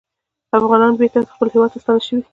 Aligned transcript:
افغانان 0.59 0.93
بېرته 0.99 1.19
خپل 1.33 1.47
هیواد 1.53 1.69
ته 1.73 1.79
ستانه 1.83 2.01
شوي 2.07 2.21